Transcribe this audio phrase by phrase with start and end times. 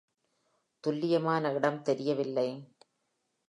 [0.83, 2.49] துல்லியமான இடம் தெரியவில்லை.